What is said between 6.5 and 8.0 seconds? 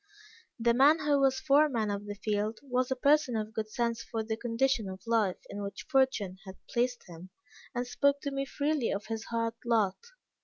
placed him, and